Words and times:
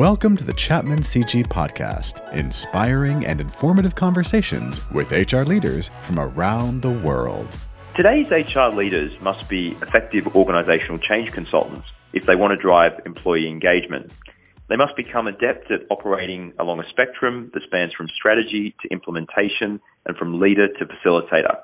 Welcome 0.00 0.34
to 0.38 0.44
the 0.44 0.54
Chapman 0.54 1.00
CG 1.00 1.46
Podcast, 1.48 2.26
inspiring 2.32 3.26
and 3.26 3.38
informative 3.38 3.96
conversations 3.96 4.80
with 4.92 5.10
HR 5.10 5.42
leaders 5.42 5.90
from 6.00 6.18
around 6.18 6.80
the 6.80 6.90
world. 6.90 7.54
Today's 7.94 8.30
HR 8.30 8.74
leaders 8.74 9.12
must 9.20 9.46
be 9.50 9.72
effective 9.82 10.24
organisational 10.24 11.02
change 11.02 11.32
consultants 11.32 11.86
if 12.14 12.24
they 12.24 12.34
want 12.34 12.52
to 12.52 12.56
drive 12.56 12.92
employee 13.04 13.46
engagement. 13.46 14.10
They 14.70 14.76
must 14.76 14.96
become 14.96 15.26
adept 15.26 15.70
at 15.70 15.80
operating 15.90 16.54
along 16.58 16.80
a 16.80 16.88
spectrum 16.88 17.50
that 17.52 17.62
spans 17.64 17.92
from 17.92 18.08
strategy 18.08 18.74
to 18.80 18.88
implementation 18.88 19.82
and 20.06 20.16
from 20.16 20.40
leader 20.40 20.68
to 20.78 20.86
facilitator. 20.86 21.58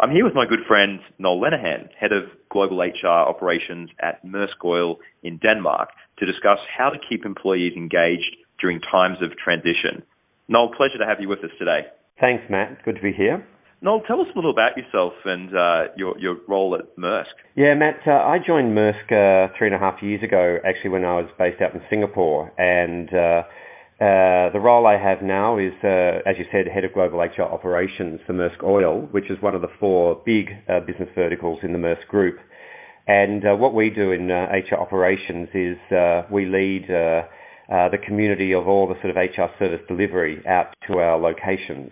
I'm 0.00 0.12
here 0.12 0.24
with 0.24 0.34
my 0.34 0.46
good 0.46 0.64
friend 0.66 0.98
Noel 1.18 1.38
Lenehan, 1.38 1.90
head 1.92 2.10
of 2.10 2.24
global 2.48 2.78
HR 2.80 3.06
operations 3.06 3.90
at 4.00 4.24
Maersk 4.24 4.64
Oil 4.64 4.96
in 5.22 5.36
Denmark, 5.36 5.90
to 6.18 6.24
discuss 6.24 6.56
how 6.74 6.88
to 6.88 6.96
keep 7.06 7.26
employees 7.26 7.74
engaged 7.76 8.36
during 8.58 8.80
times 8.80 9.18
of 9.20 9.36
transition. 9.36 10.02
Noel, 10.48 10.70
pleasure 10.74 10.96
to 10.96 11.04
have 11.04 11.20
you 11.20 11.28
with 11.28 11.40
us 11.40 11.50
today. 11.58 11.80
Thanks, 12.18 12.42
Matt. 12.48 12.82
Good 12.82 12.96
to 12.96 13.02
be 13.02 13.12
here. 13.12 13.46
Noel, 13.82 14.00
tell 14.08 14.22
us 14.22 14.26
a 14.32 14.38
little 14.38 14.50
about 14.50 14.74
yourself 14.74 15.12
and 15.26 15.54
uh, 15.54 15.92
your 15.98 16.18
your 16.18 16.36
role 16.48 16.74
at 16.74 16.96
Maersk. 16.96 17.36
Yeah, 17.54 17.74
Matt, 17.74 18.00
uh, 18.06 18.12
I 18.12 18.38
joined 18.38 18.74
Maersk 18.74 19.04
uh, 19.12 19.52
three 19.58 19.66
and 19.66 19.76
a 19.76 19.78
half 19.78 20.02
years 20.02 20.22
ago, 20.22 20.56
actually 20.64 20.90
when 20.90 21.04
I 21.04 21.16
was 21.20 21.28
based 21.38 21.60
out 21.60 21.74
in 21.74 21.82
Singapore, 21.90 22.50
and 22.56 23.10
uh, 24.00 24.30
uh, 24.50 24.52
the 24.52 24.60
role 24.60 24.86
I 24.86 24.98
have 24.98 25.22
now 25.22 25.58
is, 25.58 25.72
uh, 25.84 26.26
as 26.26 26.36
you 26.38 26.44
said, 26.50 26.66
head 26.66 26.84
of 26.84 26.92
global 26.92 27.20
HR 27.20 27.42
operations 27.42 28.20
for 28.26 28.32
Maersk 28.32 28.62
Oil, 28.64 29.08
which 29.12 29.30
is 29.30 29.40
one 29.40 29.54
of 29.54 29.60
the 29.60 29.68
four 29.78 30.20
big 30.24 30.46
uh, 30.68 30.80
business 30.80 31.08
verticals 31.14 31.60
in 31.62 31.72
the 31.72 31.78
Maersk 31.78 32.06
Group. 32.08 32.38
And 33.06 33.44
uh, 33.44 33.54
what 33.56 33.74
we 33.74 33.90
do 33.90 34.12
in 34.12 34.30
uh, 34.30 34.46
HR 34.52 34.80
operations 34.80 35.48
is 35.54 35.76
uh, 35.92 36.22
we 36.32 36.46
lead 36.46 36.90
uh, 36.90 37.22
uh, 37.72 37.88
the 37.90 37.98
community 38.04 38.52
of 38.54 38.66
all 38.66 38.88
the 38.88 38.94
sort 39.02 39.10
of 39.10 39.16
HR 39.16 39.52
service 39.58 39.80
delivery 39.88 40.42
out 40.46 40.74
to 40.88 40.98
our 40.98 41.18
locations. 41.18 41.90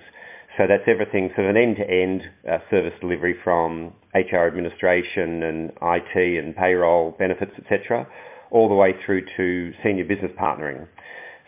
So 0.56 0.64
that's 0.66 0.88
everything 0.88 1.30
sort 1.36 1.48
of 1.50 1.56
an 1.56 1.62
end-to-end 1.62 2.22
uh, 2.50 2.58
service 2.70 2.94
delivery 3.00 3.36
from 3.44 3.92
HR 4.14 4.48
administration 4.48 5.42
and 5.44 5.70
IT 5.80 6.44
and 6.44 6.56
payroll 6.56 7.14
benefits, 7.18 7.52
etc., 7.58 8.08
all 8.50 8.68
the 8.68 8.74
way 8.74 8.94
through 9.04 9.22
to 9.36 9.72
senior 9.84 10.04
business 10.04 10.32
partnering. 10.40 10.88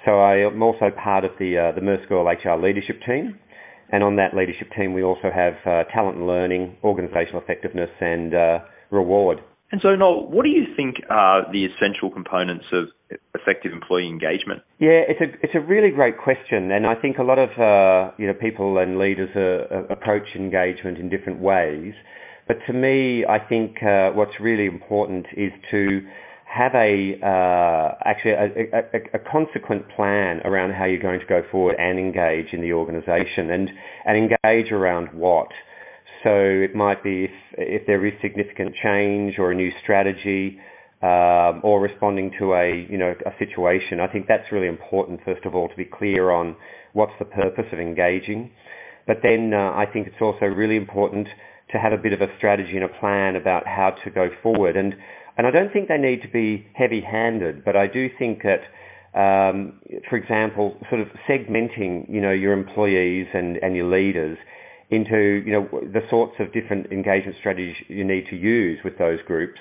So 0.04 0.20
I 0.20 0.36
am 0.46 0.62
also 0.62 0.90
part 0.90 1.24
of 1.24 1.32
the 1.38 1.72
the 1.74 1.80
Maersk 1.80 2.10
Oil 2.10 2.26
HR 2.26 2.60
leadership 2.60 3.00
team, 3.06 3.38
and 3.92 4.02
on 4.02 4.16
that 4.16 4.34
leadership 4.34 4.68
team 4.76 4.94
we 4.94 5.02
also 5.02 5.30
have 5.34 5.54
talent 5.92 6.16
and 6.16 6.26
learning, 6.26 6.76
organisational 6.82 7.42
effectiveness, 7.42 7.90
and 8.00 8.32
reward. 8.90 9.40
And 9.72 9.80
so, 9.80 9.94
Noel, 9.94 10.26
what 10.28 10.42
do 10.42 10.50
you 10.50 10.64
think 10.76 10.96
are 11.10 11.46
the 11.52 11.64
essential 11.64 12.10
components 12.10 12.64
of 12.72 12.88
effective 13.34 13.72
employee 13.72 14.08
engagement? 14.08 14.62
Yeah, 14.80 15.06
it's 15.06 15.20
a 15.20 15.30
it's 15.44 15.54
a 15.54 15.60
really 15.60 15.90
great 15.90 16.18
question, 16.18 16.72
and 16.72 16.86
I 16.86 16.96
think 16.96 17.18
a 17.18 17.22
lot 17.22 17.38
of 17.38 17.50
uh, 17.50 18.12
you 18.18 18.26
know 18.26 18.34
people 18.34 18.78
and 18.78 18.98
leaders 18.98 19.30
uh, 19.36 19.86
approach 19.92 20.26
engagement 20.34 20.98
in 20.98 21.08
different 21.08 21.38
ways. 21.38 21.94
But 22.48 22.56
to 22.66 22.72
me, 22.72 23.24
I 23.24 23.38
think 23.38 23.76
uh, 23.80 24.10
what's 24.10 24.34
really 24.40 24.66
important 24.66 25.26
is 25.36 25.52
to 25.70 26.00
have 26.50 26.74
a 26.74 27.14
uh, 27.22 27.94
actually 28.04 28.32
a, 28.32 28.66
a, 28.74 28.98
a, 29.14 29.18
consequent 29.30 29.88
plan 29.94 30.40
around 30.44 30.72
how 30.72 30.84
you're 30.84 31.00
going 31.00 31.20
to 31.20 31.26
go 31.26 31.42
forward 31.50 31.76
and 31.78 31.96
engage 31.96 32.52
in 32.52 32.60
the 32.60 32.72
organisation, 32.72 33.50
and 33.50 33.68
and 34.04 34.16
engage 34.16 34.72
around 34.72 35.08
what. 35.12 35.46
So 36.24 36.30
it 36.34 36.74
might 36.74 37.04
be 37.04 37.24
if, 37.24 37.30
if 37.56 37.86
there 37.86 38.04
is 38.04 38.12
significant 38.20 38.74
change 38.82 39.36
or 39.38 39.52
a 39.52 39.54
new 39.54 39.70
strategy 39.82 40.58
um, 41.02 41.60
or 41.62 41.80
responding 41.80 42.32
to 42.40 42.54
a 42.54 42.86
you 42.90 42.98
know 42.98 43.14
a 43.24 43.30
situation. 43.38 44.00
I 44.00 44.08
think 44.08 44.26
that's 44.26 44.50
really 44.50 44.68
important. 44.68 45.20
First 45.24 45.46
of 45.46 45.54
all, 45.54 45.68
to 45.68 45.76
be 45.76 45.84
clear 45.86 46.32
on 46.32 46.56
what's 46.94 47.14
the 47.20 47.26
purpose 47.26 47.66
of 47.72 47.78
engaging, 47.78 48.50
but 49.06 49.18
then 49.22 49.52
uh, 49.55 49.70
I 49.70 49.84
think 49.92 50.08
it's 50.08 50.20
also 50.20 50.46
really 50.46 50.77
important 50.77 51.28
to 51.70 51.78
have 51.78 51.92
a 51.92 51.96
bit 51.96 52.12
of 52.12 52.20
a 52.20 52.27
strategy 52.39 52.74
and 52.74 52.83
a 52.83 53.00
plan 53.00 53.36
about 53.36 53.68
how 53.68 53.94
to 54.05 54.10
go 54.10 54.30
forward. 54.42 54.77
And 54.77 54.94
and 55.40 55.46
I 55.46 55.51
don't 55.51 55.73
think 55.73 55.89
they 55.89 55.96
need 55.96 56.20
to 56.20 56.28
be 56.28 56.67
heavy-handed, 56.74 57.64
but 57.64 57.74
I 57.74 57.86
do 57.86 58.08
think 58.18 58.42
that. 58.42 58.61
Um, 59.12 59.80
for 60.08 60.17
example, 60.17 60.77
sort 60.89 61.01
of 61.01 61.08
segmenting, 61.28 62.08
you 62.08 62.20
know, 62.20 62.30
your 62.30 62.52
employees 62.52 63.27
and, 63.34 63.56
and 63.56 63.74
your 63.74 63.90
leaders 63.90 64.39
into 64.90 65.42
you 65.45 65.51
know 65.51 65.68
the 65.83 66.02
sorts 66.08 66.34
of 66.39 66.52
different 66.52 66.92
engagement 66.92 67.36
strategies 67.40 67.74
you 67.89 68.05
need 68.05 68.27
to 68.30 68.36
use 68.36 68.78
with 68.84 68.98
those 68.98 69.18
groups. 69.27 69.58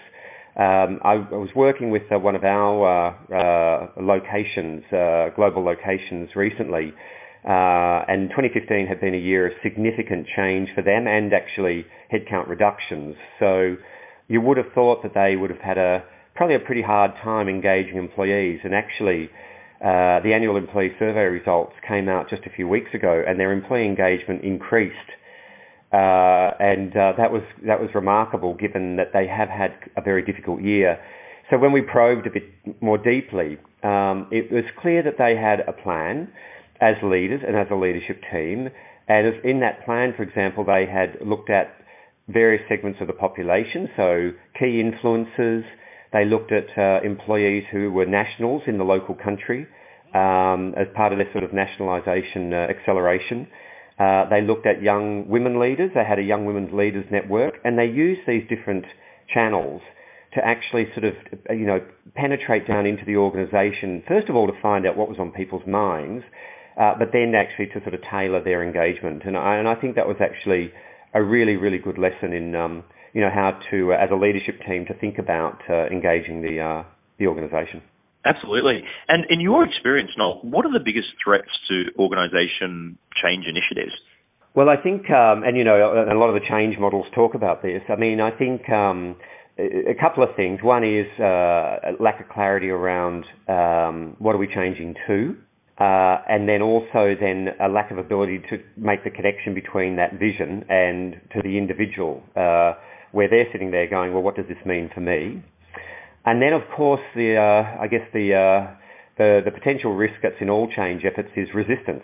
Um, 0.55 0.99
I, 1.03 1.13
I, 1.13 1.37
was 1.37 1.49
working 1.55 1.89
with 1.89 2.03
uh, 2.13 2.19
one 2.19 2.35
of 2.35 2.43
our 2.43 2.85
uh, 2.85 3.33
uh, 3.33 4.01
locations, 4.01 4.83
global 5.35 5.63
locations, 5.63 6.29
recently, 6.35 6.93
uh, 7.43 8.05
and 8.05 8.29
2015 8.29 8.85
had 8.85 9.01
been 9.01 9.15
a 9.15 9.17
year 9.17 9.47
of 9.47 9.53
significant 9.63 10.27
change 10.35 10.69
for 10.75 10.83
them 10.83 11.07
and 11.07 11.33
actually 11.33 11.85
headcount 12.13 12.49
reductions. 12.49 13.15
So 13.39 13.77
you 14.29 14.39
would 14.39 14.55
have 14.55 14.71
thought 14.73 15.03
that 15.03 15.13
they 15.13 15.35
would 15.35 15.49
have 15.49 15.59
had 15.59 15.77
a 15.77 16.03
probably 16.35 16.55
a 16.55 16.59
pretty 16.59 16.81
hard 16.81 17.11
time 17.21 17.49
engaging 17.49 17.97
employees, 17.97 18.59
and 18.63 18.73
actually. 18.73 19.29
Uh, 19.79 20.19
the 20.27 20.33
annual 20.35 20.57
employee 20.57 20.91
survey 20.99 21.21
results 21.21 21.71
came 21.87 22.09
out 22.09 22.29
just 22.29 22.43
a 22.45 22.49
few 22.49 22.67
weeks 22.67 22.89
ago, 22.93 23.23
and 23.25 23.39
their 23.39 23.53
employee 23.53 23.85
engagement 23.85 24.43
increased 24.43 25.09
uh, 25.91 26.53
and 26.59 26.95
uh, 26.95 27.13
that 27.17 27.31
was 27.31 27.41
that 27.65 27.81
was 27.81 27.89
remarkable, 27.95 28.53
given 28.53 28.97
that 28.97 29.09
they 29.11 29.25
have 29.25 29.49
had 29.49 29.73
a 29.97 30.01
very 30.01 30.23
difficult 30.23 30.61
year. 30.61 30.99
So 31.49 31.57
when 31.57 31.71
we 31.71 31.81
probed 31.81 32.27
a 32.27 32.29
bit 32.29 32.43
more 32.79 32.99
deeply, 32.99 33.57
um, 33.81 34.27
it 34.29 34.51
was 34.51 34.65
clear 34.79 35.01
that 35.01 35.17
they 35.17 35.35
had 35.35 35.61
a 35.67 35.73
plan 35.73 36.29
as 36.79 36.93
leaders 37.01 37.41
and 37.45 37.57
as 37.57 37.65
a 37.71 37.75
leadership 37.75 38.21
team. 38.31 38.69
And 39.07 39.43
in 39.43 39.61
that 39.61 39.83
plan, 39.83 40.13
for 40.15 40.21
example, 40.21 40.63
they 40.63 40.85
had 40.85 41.17
looked 41.27 41.49
at 41.49 41.73
various 42.31 42.61
segments 42.69 42.99
of 43.01 43.07
the 43.07 43.13
population, 43.13 43.89
so 43.97 44.31
key 44.57 44.81
influencers. 44.81 45.63
They 46.13 46.25
looked 46.25 46.51
at 46.51 46.65
uh, 46.77 47.05
employees 47.05 47.63
who 47.71 47.91
were 47.91 48.05
nationals 48.05 48.63
in 48.67 48.77
the 48.77 48.83
local 48.83 49.15
country 49.15 49.67
um, 50.13 50.73
as 50.77 50.87
part 50.95 51.11
of 51.11 51.19
their 51.19 51.31
sort 51.31 51.43
of 51.43 51.53
nationalisation 51.53 52.53
uh, 52.53 52.67
acceleration. 52.69 53.47
Uh, 53.99 54.29
they 54.29 54.41
looked 54.41 54.65
at 54.65 54.81
young 54.81 55.27
women 55.27 55.59
leaders. 55.59 55.91
They 55.93 56.05
had 56.07 56.19
a 56.19 56.23
young 56.23 56.45
women's 56.45 56.73
leaders 56.73 57.05
network, 57.11 57.55
and 57.63 57.77
they 57.77 57.85
used 57.85 58.21
these 58.25 58.43
different 58.47 58.85
channels 59.33 59.81
to 60.33 60.45
actually 60.45 60.85
sort 60.93 61.05
of, 61.05 61.13
you 61.49 61.65
know, 61.65 61.79
penetrate 62.15 62.67
down 62.67 62.85
into 62.85 63.03
the 63.05 63.17
organisation. 63.17 64.03
First 64.07 64.29
of 64.29 64.35
all, 64.35 64.47
to 64.47 64.61
find 64.61 64.85
out 64.87 64.95
what 64.95 65.09
was 65.09 65.17
on 65.19 65.31
people's 65.31 65.65
minds, 65.67 66.23
uh, 66.79 66.93
but 66.97 67.09
then 67.11 67.33
actually 67.35 67.67
to 67.67 67.81
sort 67.81 67.93
of 67.93 68.01
tailor 68.09 68.41
their 68.43 68.63
engagement. 68.63 69.23
And 69.25 69.35
I, 69.35 69.57
and 69.57 69.67
I 69.67 69.75
think 69.75 69.95
that 69.95 70.07
was 70.07 70.17
actually 70.21 70.71
a 71.13 71.23
really, 71.23 71.55
really 71.55 71.77
good 71.77 71.97
lesson 71.97 72.33
in, 72.33 72.55
um, 72.55 72.83
you 73.13 73.21
know, 73.21 73.29
how 73.33 73.59
to, 73.71 73.93
uh, 73.93 73.97
as 73.97 74.09
a 74.11 74.15
leadership 74.15 74.59
team, 74.67 74.85
to 74.87 74.93
think 74.93 75.17
about 75.17 75.59
uh, 75.69 75.87
engaging 75.87 76.41
the 76.41 76.59
uh, 76.59 76.83
the 77.17 77.27
organisation. 77.27 77.81
Absolutely. 78.25 78.83
And 79.07 79.25
in 79.29 79.39
your 79.39 79.63
experience, 79.63 80.11
Noel, 80.17 80.39
what 80.43 80.65
are 80.65 80.73
the 80.73 80.83
biggest 80.83 81.07
threats 81.23 81.49
to 81.69 81.85
organisation 81.97 82.97
change 83.23 83.45
initiatives? 83.47 83.95
Well, 84.55 84.67
I 84.67 84.75
think, 84.75 85.09
um, 85.09 85.43
and 85.43 85.55
you 85.55 85.63
know, 85.63 85.77
a 86.11 86.17
lot 86.17 86.27
of 86.27 86.33
the 86.33 86.45
change 86.49 86.77
models 86.79 87.05
talk 87.15 87.33
about 87.33 87.61
this. 87.61 87.81
I 87.87 87.95
mean, 87.95 88.19
I 88.19 88.31
think 88.31 88.67
um, 88.69 89.15
a 89.57 89.93
couple 89.99 90.23
of 90.23 90.35
things. 90.35 90.59
One 90.61 90.83
is 90.83 91.07
uh, 91.19 91.93
lack 91.99 92.19
of 92.19 92.29
clarity 92.29 92.69
around 92.69 93.25
um, 93.47 94.15
what 94.19 94.35
are 94.35 94.37
we 94.37 94.47
changing 94.47 94.95
to, 95.07 95.35
uh, 95.79 96.17
and 96.27 96.47
then 96.49 96.61
also 96.61 97.15
then 97.19 97.47
a 97.61 97.69
lack 97.69 97.89
of 97.89 97.97
ability 97.97 98.39
to 98.49 98.57
make 98.75 99.03
the 99.05 99.09
connection 99.09 99.53
between 99.53 99.95
that 99.95 100.11
vision 100.19 100.65
and 100.67 101.13
to 101.33 101.41
the 101.41 101.57
individual, 101.57 102.21
uh, 102.35 102.73
where 103.13 103.29
they're 103.29 103.47
sitting 103.53 103.71
there 103.71 103.89
going, 103.89 104.13
well, 104.13 104.21
what 104.21 104.35
does 104.35 104.45
this 104.49 104.57
mean 104.65 104.89
for 104.93 104.99
me? 104.99 105.41
And 106.25 106.41
then, 106.41 106.51
of 106.51 106.63
course, 106.75 107.01
the 107.15 107.37
uh, 107.37 107.81
I 107.81 107.87
guess 107.87 108.01
the, 108.13 108.35
uh, 108.35 108.75
the 109.17 109.39
the 109.45 109.51
potential 109.51 109.95
risk 109.95 110.15
that's 110.21 110.35
in 110.41 110.49
all 110.49 110.69
change 110.75 111.03
efforts 111.05 111.29
is 111.37 111.47
resistance, 111.55 112.03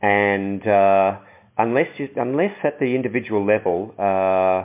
and 0.00 0.66
uh, 0.66 1.18
unless 1.58 1.86
you, 1.98 2.08
unless 2.16 2.56
at 2.64 2.80
the 2.80 2.94
individual 2.94 3.44
level 3.46 3.94
uh, 3.98 4.64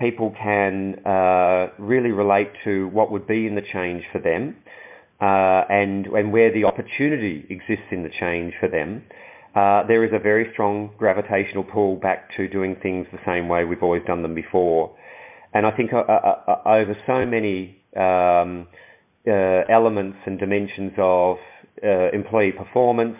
people 0.00 0.34
can 0.42 0.96
really 1.78 2.12
relate 2.12 2.48
to 2.64 2.88
what 2.88 3.12
would 3.12 3.26
be 3.26 3.46
in 3.46 3.54
the 3.54 3.62
change 3.72 4.02
for 4.10 4.20
them, 4.20 4.56
and 5.24 6.06
and 6.06 6.32
where 6.32 6.52
the 6.52 6.64
opportunity 6.64 7.46
exists 7.48 7.86
in 7.90 8.02
the 8.02 8.10
change 8.20 8.52
for 8.60 8.68
them. 8.68 9.02
uh, 9.54 9.86
there 9.86 10.04
is 10.04 10.10
a 10.14 10.18
very 10.18 10.48
strong 10.52 10.90
gravitational 10.98 11.62
pull 11.62 11.96
back 11.96 12.30
to 12.36 12.48
doing 12.48 12.76
things 12.82 13.06
the 13.12 13.18
same 13.26 13.48
way 13.48 13.64
we've 13.64 13.82
always 13.82 14.02
done 14.06 14.22
them 14.22 14.34
before. 14.34 14.96
And 15.52 15.66
I 15.66 15.70
think 15.72 15.90
uh, 15.92 15.98
over 16.64 16.96
so 17.06 17.26
many 17.26 17.76
um, 17.94 18.66
uh, 19.28 19.70
elements 19.70 20.16
and 20.24 20.38
dimensions 20.38 20.92
of 20.96 21.36
uh, 21.84 22.10
employee 22.12 22.52
performance, 22.52 23.16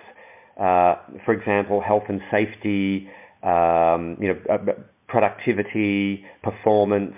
uh, 0.59 0.95
for 1.27 1.35
example, 1.35 1.83
health 1.87 2.05
and 2.09 2.21
safety, 2.31 3.09
um, 3.43 4.17
you 4.19 4.29
know, 4.29 4.39
uh, 4.51 4.73
productivity, 5.09 6.25
performance. 6.43 7.15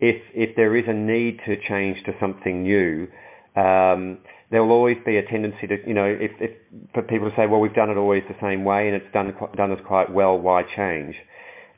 If 0.00 0.22
if 0.34 0.54
there 0.54 0.76
is 0.76 0.84
a 0.86 0.92
need 0.94 1.40
to 1.46 1.56
change 1.68 1.96
to 2.06 2.12
something 2.20 2.62
new, 2.62 3.08
um, 3.56 4.18
there 4.50 4.62
will 4.62 4.72
always 4.72 4.98
be 5.04 5.16
a 5.16 5.22
tendency 5.24 5.66
to, 5.66 5.76
you 5.86 5.94
know, 5.94 6.04
if, 6.04 6.30
if 6.40 6.50
for 6.92 7.02
people 7.02 7.30
to 7.30 7.36
say, 7.36 7.46
well, 7.46 7.60
we've 7.60 7.74
done 7.74 7.90
it 7.90 7.96
always 7.96 8.22
the 8.28 8.36
same 8.40 8.64
way 8.64 8.86
and 8.86 8.96
it's 8.96 9.12
done 9.12 9.32
done 9.56 9.72
us 9.72 9.78
quite 9.86 10.12
well. 10.12 10.38
Why 10.38 10.62
change? 10.76 11.14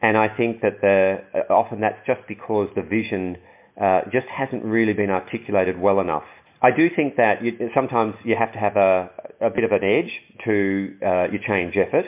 And 0.02 0.16
I 0.16 0.28
think 0.36 0.60
that 0.60 0.80
the 0.80 1.44
often 1.50 1.80
that's 1.80 1.98
just 2.06 2.20
because 2.28 2.68
the 2.74 2.82
vision 2.82 3.36
uh, 3.80 4.02
just 4.12 4.26
hasn't 4.26 4.64
really 4.64 4.92
been 4.92 5.10
articulated 5.10 5.78
well 5.78 6.00
enough. 6.00 6.24
I 6.62 6.70
do 6.70 6.88
think 6.94 7.16
that 7.16 7.42
you, 7.42 7.52
sometimes 7.74 8.14
you 8.24 8.36
have 8.38 8.52
to 8.52 8.58
have 8.58 8.76
a, 8.76 9.10
a 9.40 9.50
bit 9.50 9.64
of 9.64 9.72
an 9.72 9.84
edge 9.84 10.10
to 10.44 10.96
uh, 11.02 11.24
your 11.30 11.40
change 11.46 11.74
effort. 11.76 12.06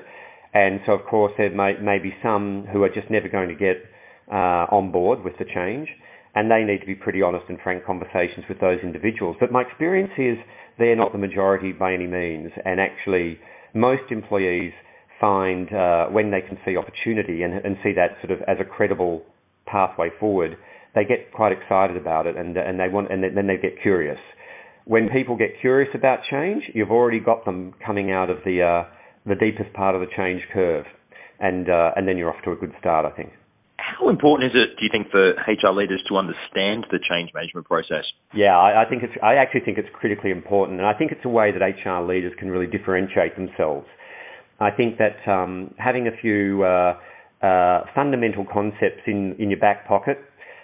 And 0.54 0.80
so, 0.86 0.92
of 0.92 1.04
course, 1.04 1.32
there 1.36 1.50
may, 1.50 1.74
may 1.82 1.98
be 1.98 2.14
some 2.22 2.66
who 2.72 2.82
are 2.82 2.88
just 2.88 3.10
never 3.10 3.28
going 3.28 3.48
to 3.48 3.54
get 3.54 3.76
uh, 4.32 4.66
on 4.72 4.90
board 4.90 5.22
with 5.22 5.34
the 5.38 5.44
change 5.44 5.88
and 6.37 6.50
they 6.50 6.62
need 6.62 6.81
to 6.81 6.87
be 6.87 6.94
pretty 6.94 7.23
honest 7.23 7.47
and 7.49 7.59
frank 7.65 7.85
conversations 7.85 8.44
with 8.47 8.61
those 8.61 8.79
individuals. 8.83 9.37
But 9.41 9.50
my 9.50 9.62
experience 9.62 10.12
is 10.19 10.37
they're 10.79 10.94
not 10.94 11.12
the 11.12 11.19
majority 11.19 11.73
by 11.73 11.94
any 11.94 12.06
means, 12.06 12.53
and 12.65 12.79
actually, 12.79 13.41
most 13.75 14.03
employees 14.11 14.73
find 15.19 15.73
uh, 15.73 16.06
when 16.06 16.31
they 16.31 16.43
can 16.43 16.59
see 16.65 16.77
opportunity 16.77 17.43
and, 17.43 17.55
and, 17.65 17.79
see 17.83 17.93
that 17.94 18.21
sort 18.21 18.31
of 18.38 18.47
as 18.47 18.59
a 18.61 18.65
credible 18.65 19.23
pathway 19.65 20.11
forward, 20.21 20.59
they 20.94 21.05
get 21.05 21.33
quite 21.33 21.53
excited 21.53 21.97
about 21.97 22.27
it, 22.27 22.37
and 22.37 22.55
and 22.56 22.79
they 22.79 22.88
want, 22.88 23.11
and 23.11 23.25
then 23.25 23.47
they 23.47 23.56
get 23.56 23.81
curious. 23.81 24.19
When 24.85 25.09
people 25.09 25.37
get 25.37 25.59
curious 25.61 25.88
about 25.94 26.21
change, 26.31 26.65
you've 26.75 26.91
already 26.91 27.19
got 27.19 27.47
them 27.47 27.73
coming 27.85 28.12
out 28.12 28.29
of 28.29 28.38
the 28.44 28.61
uh, 28.62 28.91
the 29.25 29.37
deepest 29.37 29.73
part 29.73 29.94
of 29.94 30.03
the 30.03 30.06
change 30.15 30.43
curve, 30.53 30.85
and 31.41 31.71
uh, 31.71 31.93
and 31.97 32.06
then 32.06 32.19
you're 32.19 32.31
off 32.31 32.44
to 32.44 32.53
a 32.53 32.56
good 32.56 32.73
start, 32.79 33.11
I 33.11 33.17
think. 33.17 33.33
How 33.87 34.09
important 34.09 34.50
is 34.50 34.56
it, 34.59 34.77
do 34.79 34.85
you 34.85 34.91
think, 34.91 35.11
for 35.11 35.31
HR 35.47 35.73
leaders 35.73 36.03
to 36.09 36.17
understand 36.17 36.87
the 36.91 36.99
change 36.99 37.31
management 37.33 37.67
process? 37.67 38.03
Yeah, 38.35 38.59
I, 38.59 38.83
I 38.83 38.88
think 38.88 39.03
it's. 39.03 39.15
I 39.23 39.35
actually 39.35 39.61
think 39.61 39.79
it's 39.79 39.88
critically 39.94 40.31
important, 40.31 40.81
and 40.81 40.87
I 40.88 40.93
think 40.93 41.12
it's 41.12 41.25
a 41.25 41.29
way 41.29 41.53
that 41.53 41.62
HR 41.62 42.03
leaders 42.03 42.33
can 42.38 42.50
really 42.50 42.67
differentiate 42.67 43.37
themselves. 43.37 43.87
I 44.59 44.71
think 44.71 44.99
that 44.99 45.23
um, 45.31 45.75
having 45.79 46.09
a 46.09 46.17
few 46.21 46.65
uh, 46.65 46.99
uh, 47.44 47.85
fundamental 47.94 48.44
concepts 48.50 49.06
in, 49.06 49.37
in 49.38 49.50
your 49.50 49.61
back 49.61 49.87
pocket, 49.87 50.19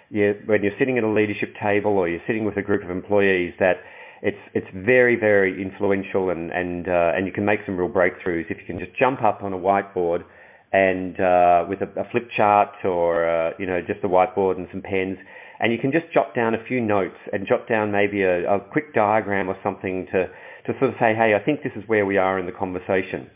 you, 0.09 0.33
when 0.45 0.63
you're 0.63 0.77
sitting 0.77 0.97
at 0.97 1.03
a 1.03 1.09
leadership 1.09 1.53
table 1.61 1.91
or 1.91 2.09
you're 2.09 2.21
sitting 2.27 2.43
with 2.43 2.57
a 2.57 2.61
group 2.61 2.83
of 2.83 2.89
employees, 2.89 3.53
that 3.59 3.77
it's 4.21 4.37
it's 4.53 4.67
very 4.73 5.15
very 5.15 5.61
influential 5.61 6.29
and 6.29 6.51
and 6.51 6.87
uh, 6.87 7.11
and 7.15 7.25
you 7.25 7.31
can 7.31 7.45
make 7.45 7.59
some 7.65 7.77
real 7.77 7.89
breakthroughs 7.89 8.49
if 8.49 8.57
you 8.57 8.65
can 8.65 8.79
just 8.79 8.97
jump 8.97 9.21
up 9.23 9.43
on 9.43 9.53
a 9.53 9.57
whiteboard 9.57 10.23
and 10.73 11.19
uh, 11.19 11.65
with 11.69 11.79
a, 11.81 12.01
a, 12.01 12.03
flip 12.11 12.27
chart 12.35 12.69
or 12.83 13.29
uh, 13.29 13.51
you 13.59 13.65
know 13.65 13.79
just 13.79 14.03
a 14.03 14.07
whiteboard 14.07 14.57
and 14.57 14.67
some 14.71 14.81
pens, 14.81 15.17
and 15.59 15.71
you 15.71 15.77
can 15.77 15.91
just 15.91 16.11
jot 16.13 16.35
down 16.35 16.55
a 16.55 16.63
few 16.67 16.81
notes 16.81 17.15
and 17.31 17.47
jot 17.47 17.69
down 17.69 17.91
maybe 17.91 18.23
a, 18.23 18.55
a 18.55 18.59
quick 18.59 18.93
diagram 18.93 19.47
or 19.47 19.55
something 19.63 20.07
to 20.11 20.25
to 20.65 20.79
sort 20.79 20.89
of 20.89 20.95
say, 20.99 21.13
hey, 21.13 21.33
I 21.39 21.43
think 21.43 21.61
this 21.61 21.73
is 21.75 21.83
where 21.87 22.05
we 22.05 22.17
are 22.17 22.39
in 22.39 22.47
the 22.47 22.51
conversation, 22.51 23.29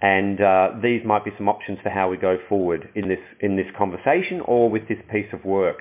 and 0.00 0.40
uh, 0.40 0.68
these 0.82 1.02
might 1.04 1.24
be 1.24 1.32
some 1.36 1.48
options 1.48 1.78
for 1.82 1.90
how 1.90 2.08
we 2.08 2.16
go 2.16 2.36
forward 2.48 2.88
in 2.94 3.08
this 3.08 3.24
in 3.40 3.56
this 3.56 3.66
conversation 3.76 4.40
or 4.46 4.70
with 4.70 4.88
this 4.88 4.98
piece 5.10 5.32
of 5.32 5.44
work. 5.44 5.78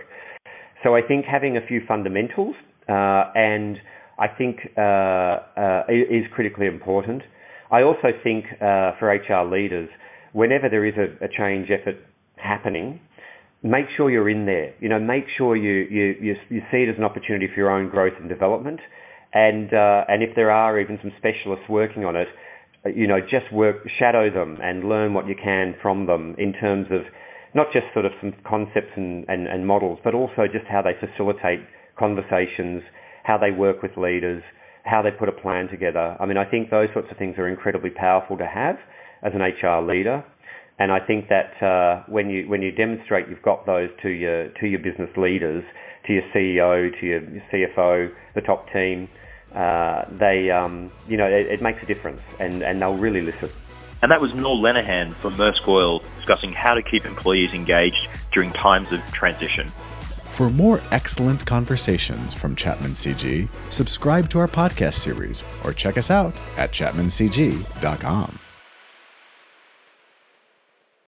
So 0.83 0.95
I 0.95 1.01
think 1.01 1.25
having 1.25 1.56
a 1.56 1.65
few 1.65 1.81
fundamentals 1.88 2.56
uh, 2.89 3.31
and 3.36 3.77
I 4.19 4.27
think 4.27 4.57
uh, 4.77 4.81
uh, 4.81 5.83
is 5.89 6.25
critically 6.33 6.68
important. 6.68 7.21
I 7.71 7.81
also 7.81 8.10
think 8.24 8.45
for 8.60 9.07
HR 9.07 9.50
leaders 9.50 9.89
whenever 10.33 10.69
there 10.69 10.85
is 10.85 10.95
a, 10.97 11.24
a 11.24 11.30
change 11.30 11.69
effort 11.71 11.95
happening, 12.35 13.00
make 13.63 13.85
sure 13.95 14.12
you're 14.12 14.30
in 14.30 14.45
there. 14.45 14.74
You 14.80 14.89
know, 14.89 15.00
make 15.00 15.25
sure 15.38 15.56
you, 15.56 15.88
you, 15.89 16.15
you, 16.21 16.35
you 16.50 16.62
see 16.71 16.83
it 16.83 16.89
as 16.89 16.97
an 16.97 17.03
opportunity 17.03 17.47
for 17.47 17.56
your 17.56 17.71
own 17.71 17.89
growth 17.89 18.13
and 18.19 18.27
development. 18.27 18.81
And, 19.33 19.74
uh, 19.74 20.03
and 20.07 20.21
if 20.21 20.35
there 20.35 20.51
are 20.51 20.80
even 20.80 21.00
some 21.01 21.12
specialists 21.18 21.65
working 21.69 22.06
on 22.06 22.15
it, 22.15 22.27
you 22.94 23.07
know, 23.07 23.19
just 23.21 23.51
work, 23.53 23.77
shadow 23.97 24.30
them 24.30 24.57
and 24.62 24.89
learn 24.89 25.13
what 25.13 25.27
you 25.27 25.35
can 25.41 25.74
from 25.81 26.06
them 26.06 26.36
in 26.38 26.53
terms 26.53 26.88
of 26.91 27.01
not 27.56 27.68
just 27.71 27.86
sort 27.94 28.06
of 28.06 28.12
some 28.19 28.33
concepts 28.45 28.91
and, 28.95 29.25
and, 29.29 29.47
and 29.47 29.65
models, 29.65 30.00
but 30.03 30.13
also 30.13 30.44
just 30.51 30.65
how 30.69 30.81
they 30.81 30.94
facilitate 31.00 31.59
conversations, 31.97 32.81
how 33.24 33.38
they 33.38 33.51
work 33.51 33.81
with 33.81 33.91
leaders, 33.95 34.44
how 34.83 35.01
they 35.01 35.12
put 35.12 35.29
a 35.29 35.31
plan 35.31 35.69
together. 35.69 36.18
I 36.19 36.25
mean, 36.25 36.38
I 36.38 36.44
think 36.44 36.69
those 36.69 36.89
sorts 36.94 37.07
of 37.09 37.18
things 37.18 37.38
are 37.38 37.47
incredibly 37.47 37.91
powerful 37.91 38.38
to 38.38 38.45
have 38.45 38.75
as 39.23 39.33
an 39.33 39.41
HR 39.41 39.81
leader. 39.81 40.23
And 40.79 40.91
I 40.91 40.99
think 40.99 41.29
that 41.29 41.61
uh, 41.61 42.03
when 42.07 42.29
you 42.29 42.47
when 42.47 42.61
you 42.61 42.71
demonstrate 42.71 43.29
you've 43.29 43.41
got 43.41 43.65
those 43.65 43.89
to 44.01 44.09
your 44.09 44.49
to 44.49 44.67
your 44.67 44.79
business 44.79 45.15
leaders, 45.15 45.63
to 46.07 46.13
your 46.13 46.23
CEO, 46.33 46.99
to 46.99 47.05
your 47.05 47.21
CFO, 47.51 48.11
the 48.35 48.41
top 48.41 48.71
team, 48.73 49.07
uh, 49.53 50.05
they 50.09 50.49
um, 50.49 50.91
you 51.07 51.17
know 51.17 51.27
it, 51.27 51.47
it, 51.47 51.61
makes 51.61 51.81
a 51.83 51.85
difference, 51.85 52.21
and, 52.39 52.63
and 52.63 52.81
they'll 52.81 52.97
really 52.97 53.21
listen. 53.21 53.49
And 54.01 54.11
that 54.11 54.19
was 54.19 54.33
Noel 54.33 54.57
Lenehan 54.57 55.13
from 55.13 55.35
Maersk 55.35 55.65
Oil 55.67 55.99
discussing 56.17 56.51
how 56.51 56.73
to 56.73 56.81
keep 56.81 57.05
employees 57.05 57.53
engaged 57.53 58.09
during 58.33 58.51
times 58.51 58.91
of 58.91 58.99
transition. 59.13 59.69
For 60.33 60.49
more 60.49 60.81
excellent 60.91 61.45
conversations 61.45 62.33
from 62.33 62.55
Chapman 62.55 62.91
CG, 62.91 63.47
subscribe 63.69 64.29
to 64.31 64.39
our 64.39 64.47
podcast 64.47 64.95
series 64.95 65.43
or 65.63 65.71
check 65.71 65.97
us 65.97 66.09
out 66.09 66.35
at 66.57 66.71
chapmancg.com. 66.71 68.39